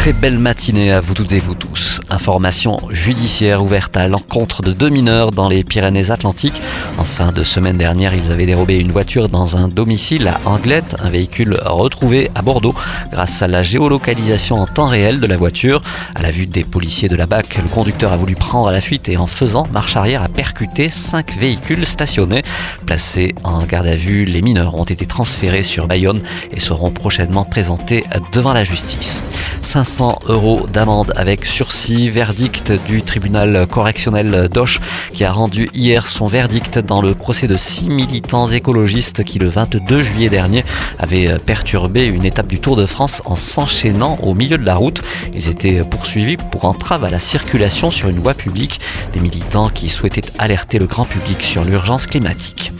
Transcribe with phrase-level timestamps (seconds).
[0.00, 2.00] Très belle matinée à vous toutes et vous tous.
[2.08, 6.62] Information judiciaire ouverte à l'encontre de deux mineurs dans les Pyrénées-Atlantiques.
[6.96, 10.96] En fin de semaine dernière, ils avaient dérobé une voiture dans un domicile à Anglette,
[11.00, 12.74] un véhicule retrouvé à Bordeaux
[13.12, 15.82] grâce à la géolocalisation en temps réel de la voiture.
[16.14, 19.10] À la vue des policiers de la BAC, le conducteur a voulu prendre la fuite
[19.10, 22.40] et en faisant marche arrière a percuté cinq véhicules stationnés.
[22.86, 26.22] Placés en garde à vue, les mineurs ont été transférés sur Bayonne
[26.52, 29.22] et seront prochainement présentés devant la justice.
[29.62, 34.80] 500 euros d'amende avec sursis, verdict du tribunal correctionnel d'Auch
[35.12, 39.48] qui a rendu hier son verdict dans le procès de six militants écologistes qui le
[39.48, 40.64] 22 juillet dernier
[40.98, 45.02] avaient perturbé une étape du Tour de France en s'enchaînant au milieu de la route.
[45.34, 48.80] Ils étaient poursuivis pour entrave à la circulation sur une voie publique,
[49.12, 52.72] des militants qui souhaitaient alerter le grand public sur l'urgence climatique.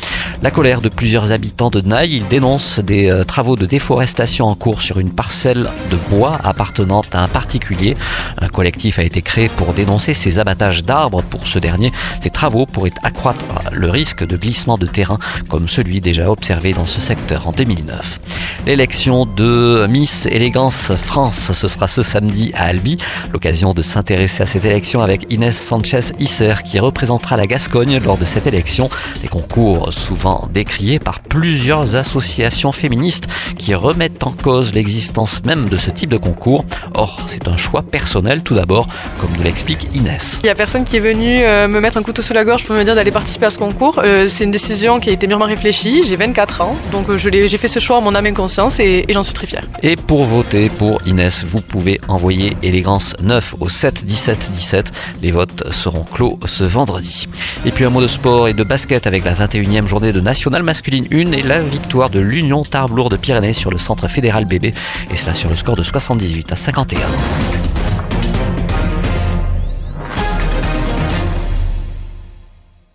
[0.43, 4.55] La colère de plusieurs habitants de Naï, ils dénoncent des euh, travaux de déforestation en
[4.55, 7.95] cours sur une parcelle de bois appartenant à un particulier.
[8.41, 11.23] Un collectif a été créé pour dénoncer ces abattages d'arbres.
[11.23, 15.19] Pour ce dernier, ces travaux pourraient accroître le risque de glissement de terrain
[15.51, 18.21] comme celui déjà observé dans ce secteur en 2009.
[18.67, 22.97] L'élection de Miss Élégance France, ce sera ce samedi à Albi.
[23.35, 28.25] L'occasion de s'intéresser à cette élection avec Inès Sanchez-Isser qui représentera la Gascogne lors de
[28.25, 28.89] cette élection.
[29.21, 35.77] Des concours souvent décrié par plusieurs associations féministes qui remettent en cause l'existence même de
[35.77, 36.64] ce type de concours.
[36.95, 38.87] Or, c'est un choix personnel tout d'abord,
[39.20, 40.41] comme nous l'explique Inès.
[40.42, 42.64] Il n'y a personne qui est venu euh, me mettre un couteau sous la gorge
[42.64, 44.00] pour me dire d'aller participer à ce concours.
[44.05, 46.03] Euh, c'est une décision qui a été mûrement réfléchie.
[46.05, 49.05] J'ai 24 ans, donc euh, j'ai fait ce choix en mon âme et conscience et,
[49.09, 49.65] et j'en suis très fière.
[49.83, 54.92] Et pour voter pour Inès, vous pouvez envoyer élégance 9 au 7 17 17.
[55.22, 57.28] Les votes seront clos ce vendredi.
[57.66, 60.62] Et puis un mot de sport et de basket avec la 21e journée de nationale
[60.62, 64.72] masculine 1 et la victoire de l'Union Tarbes-Lourdes-Pyrénées sur le centre fédéral bébé
[65.10, 66.99] et cela sur le score de 78 à 51.